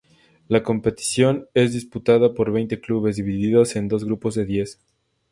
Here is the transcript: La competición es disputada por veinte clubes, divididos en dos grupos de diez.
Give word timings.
La 0.49 0.63
competición 0.63 1.47
es 1.53 1.73
disputada 1.73 2.33
por 2.33 2.51
veinte 2.51 2.81
clubes, 2.81 3.17
divididos 3.17 3.75
en 3.75 3.87
dos 3.87 4.03
grupos 4.03 4.33
de 4.33 4.45
diez. 4.45 4.79